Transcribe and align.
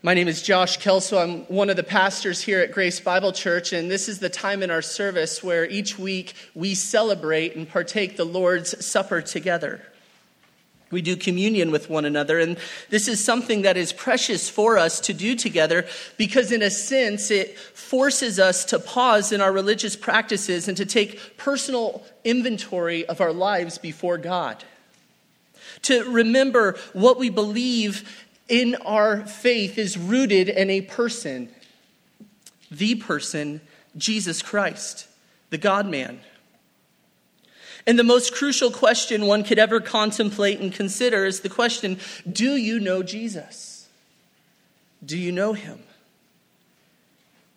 My 0.00 0.14
name 0.14 0.28
is 0.28 0.42
Josh 0.42 0.76
Kelso. 0.76 1.18
I'm 1.18 1.40
one 1.46 1.70
of 1.70 1.76
the 1.76 1.82
pastors 1.82 2.40
here 2.40 2.60
at 2.60 2.70
Grace 2.70 3.00
Bible 3.00 3.32
Church, 3.32 3.72
and 3.72 3.90
this 3.90 4.08
is 4.08 4.20
the 4.20 4.28
time 4.28 4.62
in 4.62 4.70
our 4.70 4.80
service 4.80 5.42
where 5.42 5.68
each 5.68 5.98
week 5.98 6.34
we 6.54 6.76
celebrate 6.76 7.56
and 7.56 7.68
partake 7.68 8.16
the 8.16 8.24
Lord's 8.24 8.86
Supper 8.86 9.20
together. 9.20 9.82
We 10.92 11.02
do 11.02 11.16
communion 11.16 11.72
with 11.72 11.90
one 11.90 12.04
another, 12.04 12.38
and 12.38 12.58
this 12.90 13.08
is 13.08 13.22
something 13.22 13.62
that 13.62 13.76
is 13.76 13.92
precious 13.92 14.48
for 14.48 14.78
us 14.78 15.00
to 15.00 15.12
do 15.12 15.34
together 15.34 15.84
because, 16.16 16.52
in 16.52 16.62
a 16.62 16.70
sense, 16.70 17.32
it 17.32 17.58
forces 17.58 18.38
us 18.38 18.64
to 18.66 18.78
pause 18.78 19.32
in 19.32 19.40
our 19.40 19.50
religious 19.50 19.96
practices 19.96 20.68
and 20.68 20.76
to 20.76 20.86
take 20.86 21.36
personal 21.36 22.04
inventory 22.22 23.04
of 23.06 23.20
our 23.20 23.32
lives 23.32 23.78
before 23.78 24.16
God. 24.16 24.62
To 25.82 26.08
remember 26.10 26.76
what 26.92 27.18
we 27.18 27.30
believe 27.30 28.27
in 28.48 28.76
our 28.86 29.26
faith 29.26 29.78
is 29.78 29.98
rooted 29.98 30.48
in 30.48 30.70
a 30.70 30.80
person, 30.80 31.48
the 32.70 32.94
person, 32.96 33.60
Jesus 33.96 34.42
Christ, 34.42 35.06
the 35.50 35.58
God 35.58 35.86
man. 35.86 36.20
And 37.86 37.98
the 37.98 38.04
most 38.04 38.34
crucial 38.34 38.70
question 38.70 39.26
one 39.26 39.44
could 39.44 39.58
ever 39.58 39.80
contemplate 39.80 40.60
and 40.60 40.72
consider 40.72 41.24
is 41.24 41.40
the 41.40 41.48
question 41.48 41.98
Do 42.30 42.56
you 42.56 42.80
know 42.80 43.02
Jesus? 43.02 43.88
Do 45.04 45.16
you 45.16 45.32
know 45.32 45.52
him? 45.52 45.82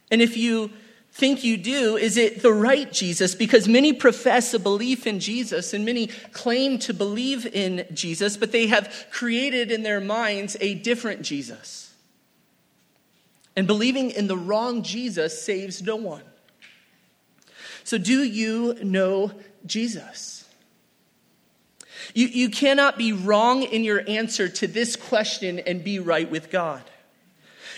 And 0.09 0.21
if 0.21 0.37
you 0.37 0.71
think 1.11 1.43
you 1.43 1.57
do, 1.57 1.97
is 1.97 2.17
it 2.17 2.41
the 2.41 2.53
right 2.53 2.91
Jesus? 2.91 3.35
Because 3.35 3.67
many 3.67 3.93
profess 3.93 4.53
a 4.53 4.59
belief 4.59 5.05
in 5.05 5.19
Jesus 5.19 5.73
and 5.73 5.85
many 5.85 6.07
claim 6.07 6.79
to 6.79 6.93
believe 6.93 7.45
in 7.45 7.85
Jesus, 7.93 8.37
but 8.37 8.51
they 8.51 8.67
have 8.67 9.07
created 9.11 9.71
in 9.71 9.83
their 9.83 9.99
minds 9.99 10.55
a 10.61 10.73
different 10.73 11.21
Jesus. 11.21 11.93
And 13.55 13.67
believing 13.67 14.11
in 14.11 14.27
the 14.27 14.37
wrong 14.37 14.83
Jesus 14.83 15.41
saves 15.41 15.81
no 15.81 15.97
one. 15.97 16.23
So, 17.83 17.97
do 17.97 18.23
you 18.23 18.75
know 18.83 19.31
Jesus? 19.65 20.47
You, 22.13 22.27
you 22.27 22.49
cannot 22.49 22.97
be 22.97 23.11
wrong 23.11 23.63
in 23.63 23.83
your 23.83 24.03
answer 24.07 24.47
to 24.47 24.67
this 24.67 24.95
question 24.95 25.59
and 25.59 25.83
be 25.83 25.99
right 25.99 26.29
with 26.29 26.49
God. 26.49 26.83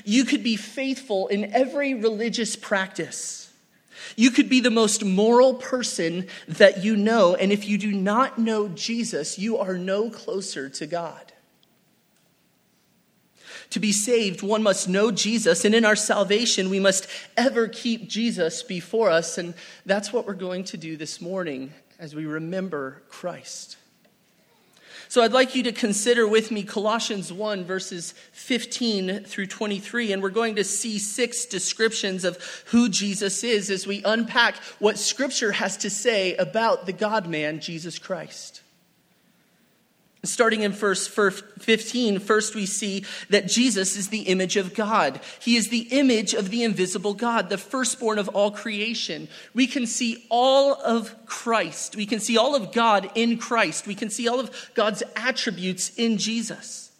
You 0.03 0.25
could 0.25 0.43
be 0.43 0.55
faithful 0.55 1.27
in 1.27 1.53
every 1.53 1.93
religious 1.93 2.55
practice. 2.55 3.51
You 4.15 4.31
could 4.31 4.49
be 4.49 4.59
the 4.59 4.71
most 4.71 5.03
moral 5.03 5.55
person 5.55 6.27
that 6.47 6.83
you 6.83 6.95
know, 6.95 7.35
and 7.35 7.51
if 7.51 7.67
you 7.67 7.77
do 7.77 7.91
not 7.91 8.37
know 8.37 8.67
Jesus, 8.67 9.39
you 9.39 9.57
are 9.57 9.77
no 9.77 10.09
closer 10.09 10.69
to 10.69 10.87
God. 10.87 11.31
To 13.71 13.79
be 13.79 13.91
saved, 13.91 14.43
one 14.43 14.61
must 14.61 14.87
know 14.87 15.09
Jesus, 15.09 15.65
and 15.65 15.73
in 15.73 15.83
our 15.83 15.95
salvation, 15.95 16.69
we 16.69 16.79
must 16.79 17.07
ever 17.35 17.67
keep 17.67 18.07
Jesus 18.07 18.61
before 18.61 19.09
us, 19.09 19.39
and 19.39 19.55
that's 19.85 20.13
what 20.13 20.27
we're 20.27 20.33
going 20.33 20.63
to 20.65 20.77
do 20.77 20.95
this 20.95 21.19
morning 21.19 21.73
as 21.97 22.13
we 22.13 22.25
remember 22.25 23.01
Christ. 23.09 23.77
So 25.13 25.21
I'd 25.21 25.31
like 25.31 25.53
you 25.53 25.61
to 25.61 25.71
consider 25.71 26.27
with 26.27 26.49
me 26.49 26.63
Colossians 26.63 27.31
1, 27.31 27.65
verses 27.65 28.15
15 28.31 29.25
through 29.25 29.45
23, 29.45 30.11
and 30.11 30.23
we're 30.23 30.31
going 30.31 30.55
to 30.55 30.63
see 30.63 30.97
six 30.97 31.45
descriptions 31.45 32.25
of 32.25 32.39
who 32.71 32.89
Jesus 32.89 33.43
is 33.43 33.69
as 33.69 33.85
we 33.85 34.01
unpack 34.05 34.55
what 34.79 34.97
Scripture 34.97 35.51
has 35.51 35.77
to 35.77 35.91
say 35.91 36.35
about 36.37 36.87
the 36.87 36.93
God 36.93 37.27
man, 37.27 37.59
Jesus 37.59 37.99
Christ. 37.99 38.62
Starting 40.25 40.61
in 40.61 40.71
verse 40.71 41.05
15, 41.05 42.19
first 42.19 42.55
we 42.55 42.65
see 42.65 43.03
that 43.29 43.45
Jesus 43.45 43.97
is 43.97 44.07
the 44.07 44.21
image 44.21 44.55
of 44.55 44.73
God. 44.73 45.19
He 45.41 45.57
is 45.57 45.67
the 45.67 45.87
image 45.91 46.33
of 46.33 46.49
the 46.49 46.63
invisible 46.63 47.13
God, 47.13 47.49
the 47.49 47.57
firstborn 47.57 48.17
of 48.17 48.29
all 48.29 48.49
creation. 48.49 49.27
We 49.53 49.67
can 49.67 49.85
see 49.85 50.25
all 50.29 50.75
of 50.75 51.25
Christ. 51.25 51.97
We 51.97 52.05
can 52.05 52.21
see 52.21 52.37
all 52.37 52.55
of 52.55 52.71
God 52.71 53.11
in 53.15 53.37
Christ. 53.37 53.85
We 53.85 53.95
can 53.95 54.09
see 54.09 54.29
all 54.29 54.39
of 54.39 54.71
God's 54.75 55.03
attributes 55.17 55.93
in 55.97 56.17
Jesus. 56.17 56.92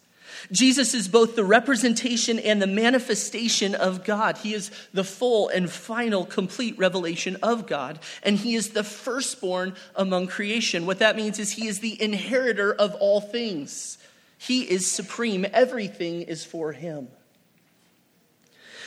Jesus 0.52 0.94
is 0.94 1.08
both 1.08 1.36
the 1.36 1.44
representation 1.44 2.38
and 2.38 2.60
the 2.60 2.66
manifestation 2.66 3.74
of 3.74 4.04
God. 4.04 4.38
He 4.38 4.54
is 4.54 4.70
the 4.92 5.04
full 5.04 5.48
and 5.48 5.70
final, 5.70 6.24
complete 6.24 6.78
revelation 6.78 7.36
of 7.42 7.66
God, 7.66 7.98
and 8.22 8.36
He 8.36 8.54
is 8.54 8.70
the 8.70 8.84
firstborn 8.84 9.74
among 9.96 10.26
creation. 10.26 10.86
What 10.86 10.98
that 11.00 11.16
means 11.16 11.38
is 11.38 11.52
He 11.52 11.66
is 11.66 11.80
the 11.80 12.00
inheritor 12.00 12.72
of 12.72 12.94
all 12.96 13.20
things. 13.20 13.98
He 14.38 14.62
is 14.62 14.90
supreme, 14.90 15.46
everything 15.52 16.22
is 16.22 16.44
for 16.44 16.72
Him. 16.72 17.08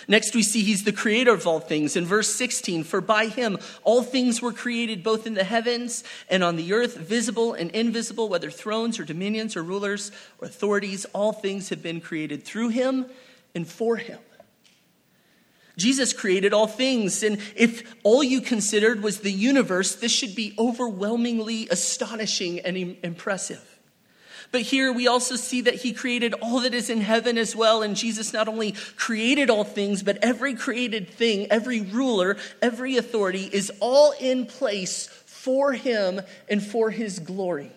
Next, 0.09 0.34
we 0.34 0.41
see 0.41 0.63
he's 0.63 0.85
the 0.85 0.94
creator 0.94 1.34
of 1.34 1.45
all 1.45 1.59
things. 1.59 1.97
In 1.97 2.06
verse 2.06 2.34
16, 2.34 2.85
for 2.85 3.01
by 3.01 3.25
him 3.28 3.57
all 3.84 4.03
things 4.03 4.41
were 4.41 4.53
created, 4.53 5.03
both 5.03 5.28
in 5.28 5.34
the 5.34 5.44
heavens 5.44 6.03
and 6.29 6.44
on 6.44 6.56
the 6.56 6.72
earth, 6.72 6.95
visible 6.95 7.53
and 7.53 7.69
invisible, 7.72 8.29
whether 8.29 8.50
thrones 8.50 9.00
or 9.00 9.03
dominions 9.03 9.57
or 9.57 9.63
rulers 9.63 10.12
or 10.40 10.47
authorities, 10.47 11.06
all 11.13 11.34
things 11.34 11.69
have 11.69 11.84
been 11.84 12.00
created 12.00 12.44
through 12.44 12.69
him 12.69 13.06
and 13.53 13.68
for 13.68 13.97
him. 13.97 14.19
Jesus 15.75 16.12
created 16.12 16.53
all 16.53 16.68
things, 16.68 17.22
and 17.22 17.38
if 17.56 17.94
all 18.03 18.24
you 18.24 18.41
considered 18.41 19.03
was 19.03 19.19
the 19.19 19.31
universe, 19.31 19.95
this 19.95 20.12
should 20.12 20.35
be 20.35 20.56
overwhelmingly 20.57 21.68
astonishing 21.69 22.62
and 22.62 22.97
impressive. 23.03 23.76
But 24.52 24.62
here 24.62 24.94
we 24.94 25.08
also 25.08 25.35
see 25.35 25.62
that 25.62 25.75
he 25.75 25.94
created 25.94 26.34
all 26.41 26.62
that 26.62 26.74
is 26.74 26.90
in 26.90 27.02
heaven 27.02 27.38
as 27.38 27.56
well. 27.56 27.81
And 27.81 27.96
Jesus 27.96 28.34
not 28.34 28.47
only 28.47 28.74
created 28.96 29.50
all 29.50 29.63
things, 29.63 30.03
but 30.03 30.18
every 30.22 30.56
created 30.56 31.09
thing, 31.09 31.47
every 31.52 31.81
ruler, 31.81 32.38
every 32.62 32.97
authority 32.97 33.50
is 33.52 33.72
all 33.80 34.13
in 34.19 34.46
place 34.46 35.07
for 35.25 35.74
him 35.74 36.22
and 36.50 36.63
for 36.63 36.90
his 36.90 37.19
glory. 37.19 37.72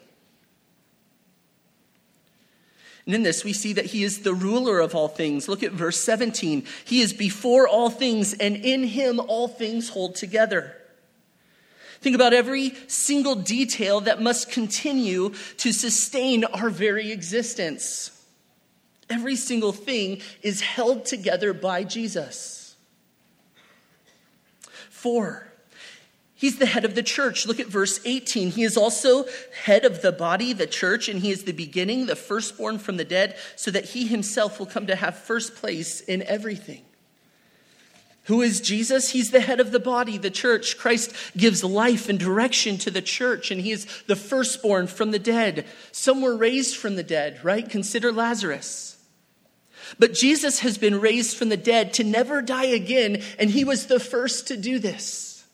And 3.06 3.14
in 3.14 3.22
this, 3.22 3.44
we 3.44 3.52
see 3.52 3.72
that 3.72 3.86
he 3.86 4.04
is 4.04 4.20
the 4.20 4.34
ruler 4.34 4.78
of 4.78 4.94
all 4.94 5.08
things. 5.08 5.48
Look 5.48 5.62
at 5.62 5.72
verse 5.72 5.98
17. 5.98 6.64
He 6.84 7.00
is 7.00 7.12
before 7.12 7.66
all 7.66 7.90
things, 7.90 8.34
and 8.34 8.56
in 8.56 8.84
him 8.84 9.18
all 9.18 9.48
things 9.48 9.88
hold 9.88 10.14
together. 10.14 10.76
Think 12.00 12.14
about 12.14 12.32
every 12.32 12.74
single 12.86 13.34
detail 13.34 14.00
that 14.02 14.22
must 14.22 14.50
continue 14.50 15.32
to 15.58 15.72
sustain 15.72 16.44
our 16.44 16.70
very 16.70 17.12
existence. 17.12 18.10
Every 19.10 19.36
single 19.36 19.72
thing 19.72 20.22
is 20.42 20.60
held 20.60 21.04
together 21.04 21.52
by 21.52 21.84
Jesus. 21.84 22.76
Four, 24.88 25.50
He's 26.40 26.56
the 26.56 26.64
head 26.64 26.86
of 26.86 26.94
the 26.94 27.02
church. 27.02 27.46
Look 27.46 27.60
at 27.60 27.66
verse 27.66 28.00
18. 28.02 28.52
He 28.52 28.62
is 28.62 28.78
also 28.78 29.26
head 29.62 29.84
of 29.84 30.00
the 30.00 30.10
body, 30.10 30.54
the 30.54 30.66
church, 30.66 31.06
and 31.06 31.20
he 31.20 31.30
is 31.30 31.44
the 31.44 31.52
beginning, 31.52 32.06
the 32.06 32.16
firstborn 32.16 32.78
from 32.78 32.96
the 32.96 33.04
dead, 33.04 33.36
so 33.56 33.70
that 33.70 33.84
he 33.84 34.06
himself 34.06 34.58
will 34.58 34.64
come 34.64 34.86
to 34.86 34.96
have 34.96 35.18
first 35.18 35.54
place 35.54 36.00
in 36.00 36.22
everything. 36.22 36.80
Who 38.30 38.42
is 38.42 38.60
Jesus? 38.60 39.10
He's 39.10 39.32
the 39.32 39.40
head 39.40 39.58
of 39.58 39.72
the 39.72 39.80
body, 39.80 40.16
the 40.16 40.30
church. 40.30 40.78
Christ 40.78 41.12
gives 41.36 41.64
life 41.64 42.08
and 42.08 42.16
direction 42.16 42.78
to 42.78 42.88
the 42.88 43.02
church, 43.02 43.50
and 43.50 43.60
he 43.60 43.72
is 43.72 43.88
the 44.06 44.14
firstborn 44.14 44.86
from 44.86 45.10
the 45.10 45.18
dead. 45.18 45.66
Some 45.90 46.22
were 46.22 46.36
raised 46.36 46.76
from 46.76 46.94
the 46.94 47.02
dead, 47.02 47.40
right? 47.44 47.68
Consider 47.68 48.12
Lazarus. 48.12 49.04
But 49.98 50.14
Jesus 50.14 50.60
has 50.60 50.78
been 50.78 51.00
raised 51.00 51.36
from 51.36 51.48
the 51.48 51.56
dead 51.56 51.92
to 51.94 52.04
never 52.04 52.40
die 52.40 52.66
again, 52.66 53.20
and 53.36 53.50
he 53.50 53.64
was 53.64 53.88
the 53.88 53.98
first 53.98 54.46
to 54.46 54.56
do 54.56 54.78
this. 54.78 55.44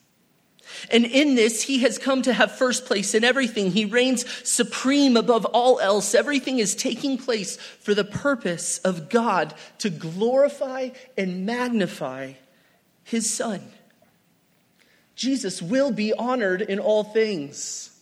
And 0.91 1.07
in 1.07 1.35
this, 1.35 1.63
he 1.63 1.79
has 1.79 1.97
come 1.97 2.21
to 2.21 2.35
have 2.35 2.59
first 2.59 2.85
place 2.85 3.15
in 3.15 3.25
everything. 3.25 3.71
He 3.71 3.87
reigns 3.87 4.27
supreme 4.47 5.17
above 5.17 5.47
all 5.47 5.81
else. 5.81 6.15
Everything 6.15 6.59
is 6.59 6.75
taking 6.75 7.17
place 7.17 7.57
for 7.57 7.95
the 7.95 8.05
purpose 8.05 8.81
of 8.81 9.09
God 9.09 9.55
to 9.79 9.89
glorify 9.89 10.91
and 11.17 11.47
magnify 11.47 12.35
his 13.07 13.33
son. 13.33 13.63
Jesus 15.15 15.63
will 15.63 15.93
be 15.93 16.13
honored 16.13 16.61
in 16.61 16.81
all 16.81 17.05
things. 17.05 17.97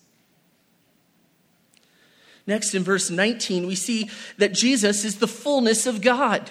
Next, 2.47 2.75
in 2.75 2.83
verse 2.83 3.11
19, 3.11 3.67
we 3.67 3.75
see 3.75 4.11
that 4.39 4.55
Jesus 4.55 5.05
is 5.05 5.19
the 5.19 5.29
fullness 5.29 5.87
of 5.87 6.01
God. 6.01 6.51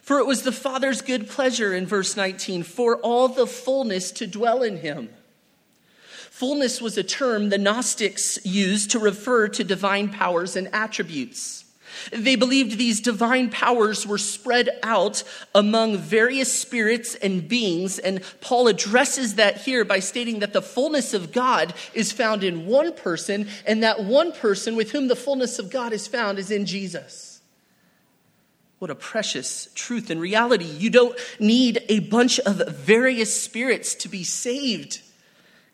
For 0.00 0.18
it 0.18 0.26
was 0.26 0.42
the 0.42 0.52
Father's 0.52 1.02
good 1.02 1.28
pleasure, 1.28 1.74
in 1.74 1.86
verse 1.86 2.16
19, 2.16 2.62
for 2.62 2.96
all 2.96 3.28
the 3.28 3.46
fullness 3.46 4.10
to 4.12 4.26
dwell 4.26 4.62
in 4.62 4.78
him. 4.78 5.10
Fullness 6.30 6.80
was 6.80 6.96
a 6.96 7.02
term 7.02 7.50
the 7.50 7.58
Gnostics 7.58 8.38
used 8.44 8.92
to 8.92 8.98
refer 8.98 9.48
to 9.48 9.64
divine 9.64 10.08
powers 10.08 10.56
and 10.56 10.68
attributes. 10.74 11.65
They 12.12 12.36
believed 12.36 12.78
these 12.78 13.00
divine 13.00 13.50
powers 13.50 14.06
were 14.06 14.18
spread 14.18 14.70
out 14.82 15.22
among 15.54 15.98
various 15.98 16.52
spirits 16.52 17.14
and 17.14 17.48
beings, 17.48 17.98
and 17.98 18.22
Paul 18.40 18.68
addresses 18.68 19.36
that 19.36 19.58
here 19.58 19.84
by 19.84 20.00
stating 20.00 20.40
that 20.40 20.52
the 20.52 20.62
fullness 20.62 21.14
of 21.14 21.32
God 21.32 21.74
is 21.94 22.12
found 22.12 22.44
in 22.44 22.66
one 22.66 22.92
person, 22.92 23.48
and 23.66 23.82
that 23.82 24.04
one 24.04 24.32
person 24.32 24.76
with 24.76 24.90
whom 24.92 25.08
the 25.08 25.16
fullness 25.16 25.58
of 25.58 25.70
God 25.70 25.92
is 25.92 26.06
found 26.06 26.38
is 26.38 26.50
in 26.50 26.66
Jesus. 26.66 27.40
What 28.78 28.90
a 28.90 28.94
precious 28.94 29.68
truth 29.74 30.10
and 30.10 30.20
reality. 30.20 30.66
You 30.66 30.90
don't 30.90 31.18
need 31.40 31.82
a 31.88 32.00
bunch 32.00 32.38
of 32.40 32.56
various 32.68 33.42
spirits 33.42 33.94
to 33.96 34.08
be 34.08 34.22
saved 34.22 35.00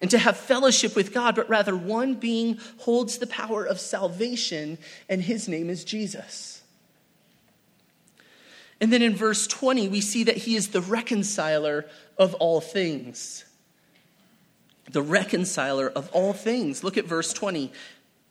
and 0.03 0.11
to 0.11 0.19
have 0.19 0.37
fellowship 0.37 0.97
with 0.97 1.15
God, 1.15 1.37
but 1.37 1.49
rather 1.49 1.77
one 1.77 2.15
being 2.15 2.59
holds 2.79 3.19
the 3.19 3.27
power 3.29 3.65
of 3.65 3.79
salvation, 3.79 4.77
and 5.09 5.23
his 5.23 5.49
name 5.49 5.71
is 5.71 5.85
Jesus. 5.85 6.61
And 8.81 8.93
then 8.93 9.01
in 9.01 9.15
verse 9.15 9.47
20, 9.47 9.87
we 9.89 10.01
see 10.01 10.25
that 10.25 10.39
he 10.39 10.57
is 10.57 10.69
the 10.69 10.81
reconciler 10.81 11.87
of 12.19 12.35
all 12.35 12.61
things. 12.61 13.45
The 14.91 15.03
reconciler 15.03 15.89
of 15.89 16.11
all 16.11 16.33
things. 16.33 16.83
Look 16.83 16.99
at 16.99 17.05
verse 17.05 17.33
20. 17.33 17.73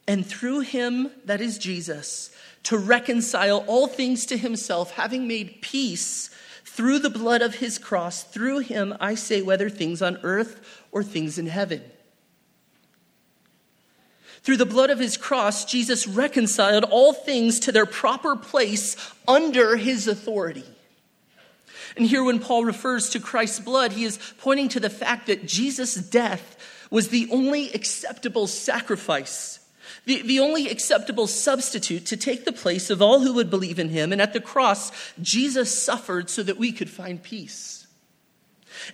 And 0.06 0.26
through 0.26 0.60
him, 0.60 1.10
that 1.24 1.40
is 1.40 1.56
Jesus, 1.56 2.36
to 2.64 2.76
reconcile 2.76 3.64
all 3.66 3.86
things 3.86 4.26
to 4.26 4.36
himself, 4.36 4.90
having 4.90 5.26
made 5.26 5.62
peace 5.62 6.28
through 6.64 6.98
the 6.98 7.10
blood 7.10 7.42
of 7.42 7.56
his 7.56 7.78
cross, 7.78 8.22
through 8.22 8.58
him, 8.60 8.94
I 9.00 9.14
say, 9.14 9.42
whether 9.42 9.68
things 9.68 10.02
on 10.02 10.18
earth 10.22 10.81
or 10.92 11.02
things 11.02 11.38
in 11.38 11.46
heaven. 11.46 11.82
Through 14.42 14.56
the 14.58 14.66
blood 14.66 14.90
of 14.90 14.98
his 14.98 15.16
cross, 15.16 15.64
Jesus 15.64 16.06
reconciled 16.06 16.84
all 16.84 17.12
things 17.12 17.60
to 17.60 17.72
their 17.72 17.86
proper 17.86 18.36
place 18.36 18.96
under 19.26 19.76
his 19.76 20.08
authority. 20.08 20.64
And 21.96 22.06
here, 22.06 22.24
when 22.24 22.40
Paul 22.40 22.64
refers 22.64 23.10
to 23.10 23.20
Christ's 23.20 23.60
blood, 23.60 23.92
he 23.92 24.04
is 24.04 24.18
pointing 24.38 24.68
to 24.70 24.80
the 24.80 24.90
fact 24.90 25.26
that 25.26 25.46
Jesus' 25.46 25.94
death 25.94 26.56
was 26.90 27.08
the 27.08 27.28
only 27.30 27.72
acceptable 27.72 28.46
sacrifice, 28.46 29.60
the, 30.06 30.22
the 30.22 30.40
only 30.40 30.68
acceptable 30.68 31.26
substitute 31.26 32.06
to 32.06 32.16
take 32.16 32.44
the 32.44 32.52
place 32.52 32.90
of 32.90 33.00
all 33.00 33.20
who 33.20 33.34
would 33.34 33.50
believe 33.50 33.78
in 33.78 33.90
him. 33.90 34.10
And 34.10 34.20
at 34.20 34.32
the 34.32 34.40
cross, 34.40 34.90
Jesus 35.20 35.76
suffered 35.76 36.28
so 36.30 36.42
that 36.42 36.58
we 36.58 36.72
could 36.72 36.90
find 36.90 37.22
peace. 37.22 37.81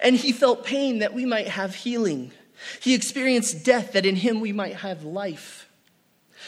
And 0.00 0.16
he 0.16 0.32
felt 0.32 0.64
pain 0.64 1.00
that 1.00 1.14
we 1.14 1.24
might 1.24 1.48
have 1.48 1.74
healing. 1.74 2.32
He 2.80 2.94
experienced 2.94 3.64
death 3.64 3.92
that 3.92 4.06
in 4.06 4.16
him 4.16 4.40
we 4.40 4.52
might 4.52 4.76
have 4.76 5.04
life. 5.04 5.68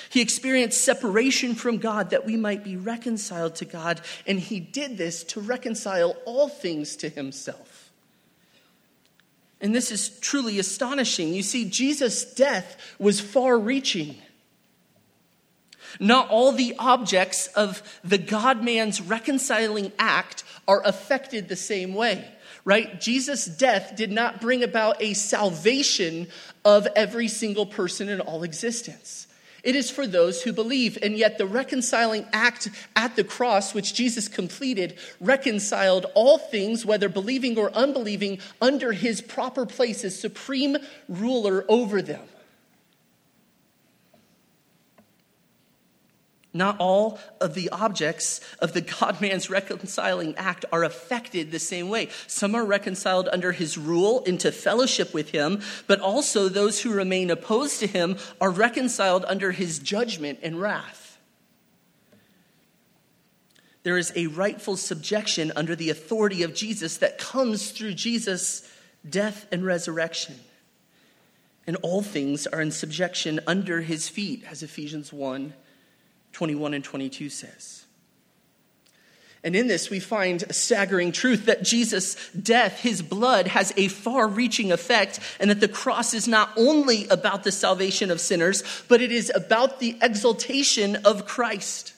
He 0.09 0.21
experienced 0.21 0.83
separation 0.83 1.55
from 1.55 1.79
God 1.79 2.11
that 2.11 2.27
we 2.27 2.37
might 2.37 2.65
be 2.65 2.77
reconciled 2.77 3.57
to 3.57 3.65
God. 3.65 4.01
And 4.27 4.39
he 4.39 4.61
did 4.61 4.99
this 4.99 5.25
to 5.25 5.41
reconcile 5.41 6.17
all 6.25 6.49
things 6.49 6.97
to 6.97 7.09
himself. 7.09 7.91
And 9.61 9.75
this 9.75 9.91
is 9.91 10.19
truly 10.21 10.59
astonishing. 10.59 11.35
You 11.35 11.43
see, 11.43 11.69
Jesus' 11.69 12.25
death 12.25 12.77
was 12.99 13.21
far 13.21 13.59
reaching. 13.59 14.17
Not 15.99 16.31
all 16.31 16.53
the 16.53 16.75
objects 16.79 17.49
of 17.49 17.83
the 18.03 18.19
God 18.19 18.65
man's 18.65 19.01
reconciling 19.01 19.93
act 19.99 20.45
are 20.67 20.83
affected 20.85 21.49
the 21.49 21.57
same 21.57 21.95
way 21.95 22.29
right? 22.65 23.01
Jesus' 23.01 23.47
death 23.47 23.97
did 23.97 24.11
not 24.11 24.41
bring 24.41 24.63
about 24.63 25.01
a 25.03 25.15
salvation 25.15 26.29
of 26.65 26.87
every 26.95 27.29
single 27.29 27.67
person 27.67 28.09
in 28.09 28.21
all 28.21 28.43
existence. 28.43 29.27
It 29.63 29.77
is 29.77 29.91
for 29.91 30.07
those 30.07 30.43
who 30.43 30.53
believe. 30.53 30.99
And 31.03 31.17
yet, 31.17 31.39
the 31.39 31.47
reconciling 31.47 32.27
act 32.33 32.69
at 32.97 33.17
the 33.17 33.25
cross, 33.25 33.75
which 33.75 33.95
Jesus 33.95 34.29
completed, 34.29 34.99
reconciled 35.21 36.07
all 36.15 36.39
things, 36.39 36.87
whether 36.87 37.09
believing 37.09 37.59
or 37.59 37.71
unbelieving, 37.73 38.39
under 38.61 38.93
his 38.93 39.21
proper 39.21 39.67
place 39.67 40.05
as 40.05 40.19
supreme 40.19 40.77
ruler 41.09 41.65
over 41.69 42.01
them. 42.01 42.23
Not 46.53 46.77
all 46.81 47.21
of 47.41 47.55
the 47.55 47.69
objects 47.71 48.41
of 48.59 48.73
the 48.73 48.81
God 49.01 49.21
man's 49.21 49.49
reconciling 49.49 50.35
act 50.37 50.65
are 50.73 50.85
affected 50.85 51.51
the 51.51 51.59
same 51.59 51.89
way. 51.89 52.09
Some 52.27 52.55
are 52.55 52.65
reconciled 52.65 53.29
under 53.33 53.53
his 53.53 53.79
rule 53.79 54.25
into 54.25 54.51
fellowship 54.51 55.15
with 55.15 55.31
him, 55.31 55.61
but 55.87 56.01
also 56.01 56.49
those 56.49 56.81
who 56.81 56.93
remain 56.93 57.31
opposed 57.31 57.79
to 57.81 57.87
him 57.87 58.17
are 58.41 58.51
reconciled 58.51 59.25
under 59.29 59.53
his 59.53 59.79
judgment 59.79 60.41
and 60.43 60.61
wrath. 60.61 61.19
There 63.83 63.97
is 63.97 64.13
a 64.15 64.27
rightful 64.27 64.77
subjection 64.77 65.53
under 65.57 65.75
the 65.75 65.89
authority 65.89 66.43
of 66.43 66.55
Jesus 66.55 66.99
that 66.99 67.19
comes 67.19 67.71
through 67.71 67.95
Jesus' 67.95 68.69
death 69.09 69.47
and 69.51 69.65
resurrection. 69.65 70.35
And 71.67 71.77
all 71.77 72.03
things 72.03 72.47
are 72.47 72.61
in 72.61 72.73
subjection 72.73 73.41
under 73.47 73.81
his 73.81 74.09
feet, 74.09 74.45
as 74.51 74.63
Ephesians 74.63 75.13
1 75.13 75.55
21 76.33 76.75
and 76.75 76.85
22 76.85 77.29
says. 77.29 77.85
And 79.43 79.57
in 79.57 79.69
this, 79.69 79.89
we 79.89 80.01
find 80.01 80.43
a 80.43 80.53
staggering 80.53 81.13
truth 81.13 81.47
that 81.47 81.63
Jesus' 81.63 82.15
death, 82.31 82.81
his 82.81 83.01
blood, 83.01 83.47
has 83.47 83.73
a 83.77 83.89
far 83.89 84.29
reaching 84.29 84.71
effect, 84.71 85.19
and 85.41 85.49
that 85.49 85.61
the 85.61 85.69
cross 85.69 86.13
is 86.13 86.29
not 86.29 86.51
only 86.59 87.09
about 87.09 87.43
the 87.43 87.53
salvation 87.53 88.11
of 88.11 88.21
sinners, 88.21 88.63
but 88.87 89.01
it 89.01 89.11
is 89.11 89.33
about 89.35 89.81
the 89.81 89.97
exaltation 90.03 90.97
of 91.07 91.25
Christ 91.25 91.95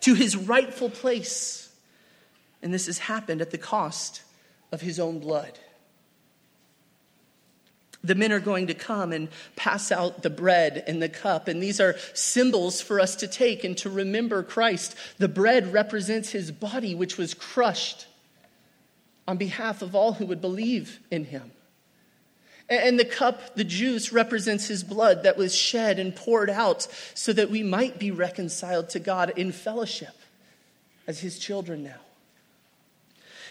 to 0.00 0.14
his 0.14 0.36
rightful 0.36 0.90
place. 0.90 1.74
And 2.62 2.74
this 2.74 2.86
has 2.86 2.98
happened 2.98 3.40
at 3.40 3.50
the 3.50 3.58
cost 3.58 4.22
of 4.70 4.82
his 4.82 5.00
own 5.00 5.20
blood 5.20 5.58
the 8.04 8.14
men 8.14 8.32
are 8.32 8.40
going 8.40 8.68
to 8.68 8.74
come 8.74 9.12
and 9.12 9.28
pass 9.56 9.90
out 9.90 10.22
the 10.22 10.30
bread 10.30 10.84
and 10.86 11.02
the 11.02 11.08
cup. 11.08 11.48
And 11.48 11.62
these 11.62 11.80
are 11.80 11.96
symbols 12.14 12.80
for 12.80 13.00
us 13.00 13.16
to 13.16 13.26
take 13.26 13.64
and 13.64 13.76
to 13.78 13.90
remember 13.90 14.42
Christ. 14.42 14.94
The 15.18 15.28
bread 15.28 15.72
represents 15.72 16.30
his 16.30 16.50
body, 16.52 16.94
which 16.94 17.18
was 17.18 17.34
crushed 17.34 18.06
on 19.26 19.36
behalf 19.36 19.82
of 19.82 19.94
all 19.94 20.14
who 20.14 20.26
would 20.26 20.40
believe 20.40 21.00
in 21.10 21.24
him. 21.24 21.50
And 22.70 23.00
the 23.00 23.04
cup, 23.04 23.56
the 23.56 23.64
juice, 23.64 24.12
represents 24.12 24.68
his 24.68 24.84
blood 24.84 25.22
that 25.22 25.38
was 25.38 25.54
shed 25.54 25.98
and 25.98 26.14
poured 26.14 26.50
out 26.50 26.86
so 27.14 27.32
that 27.32 27.50
we 27.50 27.62
might 27.62 27.98
be 27.98 28.10
reconciled 28.10 28.90
to 28.90 28.98
God 28.98 29.32
in 29.36 29.52
fellowship 29.52 30.14
as 31.06 31.20
his 31.20 31.38
children 31.38 31.82
now. 31.82 32.00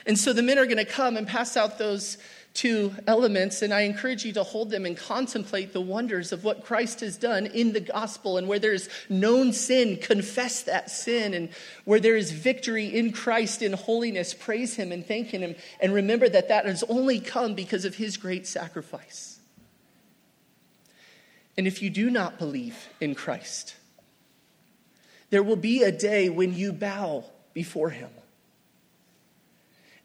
And 0.06 0.18
so 0.18 0.34
the 0.34 0.44
men 0.44 0.58
are 0.58 0.66
going 0.66 0.78
to 0.78 0.86
come 0.86 1.18
and 1.18 1.28
pass 1.28 1.58
out 1.58 1.78
those 1.78 2.18
two 2.58 2.92
elements, 3.06 3.62
and 3.62 3.72
I 3.72 3.82
encourage 3.82 4.26
you 4.26 4.34
to 4.34 4.44
hold 4.44 4.72
them 4.72 4.86
and 4.86 4.98
contemplate 4.98 5.74
the 5.74 5.82
wonders 5.82 6.32
of 6.32 6.44
what 6.44 6.66
Christ 6.66 7.02
has 7.02 7.16
done 7.16 7.46
in 7.46 7.72
the 7.72 7.80
gospel. 7.80 8.38
And 8.38 8.48
where 8.48 8.58
there's 8.58 8.90
known 9.10 9.54
sin, 9.54 9.98
confess 9.98 10.64
that 10.64 10.90
sin. 10.90 11.36
And 11.36 11.50
where 11.86 12.00
there 12.00 12.18
is 12.18 12.32
victory 12.32 12.88
in 12.88 13.12
Christ 13.12 13.62
in 13.62 13.74
holiness, 13.74 14.34
praise 14.34 14.76
Him 14.76 14.92
and 14.92 15.06
thank 15.06 15.28
Him. 15.28 15.56
And 15.80 15.94
remember 15.94 16.28
that 16.28 16.50
that 16.50 16.66
has 16.66 16.84
only 16.90 17.20
come 17.20 17.54
because 17.54 17.86
of 17.86 17.96
His 17.96 18.18
great 18.18 18.48
sacrifice. 18.48 19.40
And 21.56 21.68
if 21.68 21.82
you 21.82 21.92
do 21.92 22.10
not 22.10 22.40
believe 22.40 22.90
in 23.00 23.14
Christ, 23.14 23.76
there 25.30 25.44
will 25.44 25.56
be 25.56 25.84
a 25.84 25.92
day 25.92 26.30
when 26.30 26.56
you 26.56 26.74
bow 26.74 27.24
before 27.54 27.92
Him. 27.92 28.10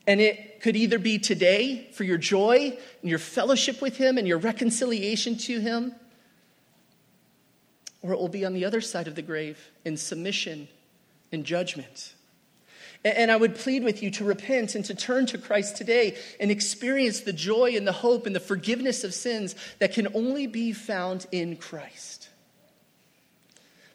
And 0.06 0.20
it 0.20 0.60
could 0.60 0.76
either 0.76 0.98
be 0.98 1.18
today 1.18 1.88
for 1.92 2.04
your 2.04 2.18
joy 2.18 2.76
and 3.00 3.10
your 3.10 3.18
fellowship 3.18 3.80
with 3.80 3.96
Him 3.96 4.18
and 4.18 4.26
your 4.26 4.38
reconciliation 4.38 5.36
to 5.38 5.60
Him, 5.60 5.94
or 8.02 8.12
it 8.12 8.18
will 8.18 8.28
be 8.28 8.44
on 8.44 8.52
the 8.52 8.64
other 8.64 8.80
side 8.80 9.06
of 9.06 9.14
the 9.14 9.22
grave 9.22 9.70
in 9.84 9.96
submission 9.96 10.68
and 11.30 11.44
judgment. 11.44 12.14
And 13.04 13.32
I 13.32 13.36
would 13.36 13.56
plead 13.56 13.82
with 13.82 14.02
you 14.02 14.10
to 14.12 14.24
repent 14.24 14.74
and 14.74 14.84
to 14.84 14.94
turn 14.94 15.26
to 15.26 15.38
Christ 15.38 15.76
today 15.76 16.16
and 16.38 16.50
experience 16.50 17.20
the 17.20 17.32
joy 17.32 17.76
and 17.76 17.86
the 17.86 17.92
hope 17.92 18.26
and 18.26 18.34
the 18.34 18.40
forgiveness 18.40 19.02
of 19.02 19.12
sins 19.12 19.56
that 19.80 19.92
can 19.92 20.08
only 20.14 20.46
be 20.46 20.72
found 20.72 21.26
in 21.32 21.56
Christ. 21.56 22.28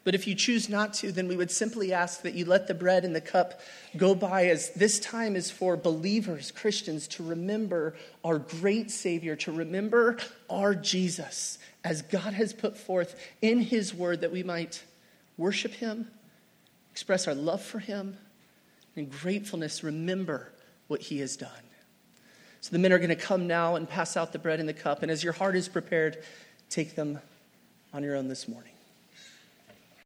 But 0.08 0.14
if 0.14 0.26
you 0.26 0.34
choose 0.34 0.70
not 0.70 0.94
to, 0.94 1.12
then 1.12 1.28
we 1.28 1.36
would 1.36 1.50
simply 1.50 1.92
ask 1.92 2.22
that 2.22 2.32
you 2.32 2.46
let 2.46 2.66
the 2.66 2.72
bread 2.72 3.04
and 3.04 3.14
the 3.14 3.20
cup 3.20 3.60
go 3.94 4.14
by, 4.14 4.46
as 4.46 4.70
this 4.70 4.98
time 4.98 5.36
is 5.36 5.50
for 5.50 5.76
believers, 5.76 6.50
Christians, 6.50 7.06
to 7.08 7.22
remember 7.22 7.94
our 8.24 8.38
great 8.38 8.90
Savior, 8.90 9.36
to 9.36 9.52
remember 9.52 10.16
our 10.48 10.74
Jesus, 10.74 11.58
as 11.84 12.00
God 12.00 12.32
has 12.32 12.54
put 12.54 12.78
forth 12.78 13.22
in 13.42 13.60
His 13.60 13.92
Word, 13.92 14.22
that 14.22 14.32
we 14.32 14.42
might 14.42 14.82
worship 15.36 15.72
Him, 15.72 16.10
express 16.90 17.28
our 17.28 17.34
love 17.34 17.60
for 17.60 17.78
Him, 17.78 18.16
and 18.96 19.12
gratefulness, 19.12 19.84
remember 19.84 20.50
what 20.86 21.02
He 21.02 21.18
has 21.18 21.36
done. 21.36 21.50
So 22.62 22.70
the 22.70 22.78
men 22.78 22.94
are 22.94 22.98
going 22.98 23.10
to 23.10 23.14
come 23.14 23.46
now 23.46 23.76
and 23.76 23.86
pass 23.86 24.16
out 24.16 24.32
the 24.32 24.38
bread 24.38 24.58
and 24.58 24.66
the 24.66 24.72
cup. 24.72 25.02
And 25.02 25.12
as 25.12 25.22
your 25.22 25.34
heart 25.34 25.54
is 25.54 25.68
prepared, 25.68 26.24
take 26.70 26.94
them 26.94 27.18
on 27.92 28.02
your 28.02 28.16
own 28.16 28.28
this 28.28 28.48
morning. 28.48 28.72